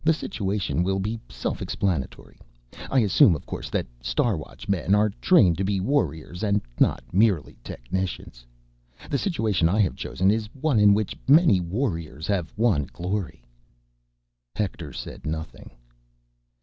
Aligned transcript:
"The 0.03 0.13
situation 0.15 0.81
will 0.81 0.97
be 0.97 1.19
self 1.29 1.61
explanatory. 1.61 2.39
I 2.89 3.01
assume, 3.01 3.35
of 3.35 3.45
course, 3.45 3.69
that 3.69 3.85
Star 4.01 4.35
Watchmen 4.35 4.95
are 4.95 5.11
trained 5.21 5.59
to 5.59 5.63
be 5.63 5.79
warriors 5.79 6.41
and 6.41 6.59
not 6.79 7.03
merely 7.13 7.55
technicians. 7.63 8.43
The 9.11 9.19
situation 9.19 9.69
I 9.69 9.79
have 9.81 9.95
chosen 9.95 10.31
is 10.31 10.49
one 10.55 10.79
in 10.79 10.95
which 10.95 11.15
many 11.27 11.59
warriors 11.59 12.25
have 12.25 12.51
won 12.57 12.89
glory." 12.91 13.43
Hector 14.55 14.91
said 14.91 15.23
nothing. 15.27 15.69